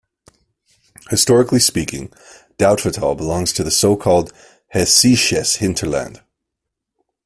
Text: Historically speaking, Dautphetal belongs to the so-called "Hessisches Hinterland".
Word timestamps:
Historically 1.11 1.59
speaking, 1.59 2.11
Dautphetal 2.57 3.13
belongs 3.15 3.53
to 3.53 3.63
the 3.63 3.69
so-called 3.69 4.33
"Hessisches 4.73 5.57
Hinterland". 5.57 6.23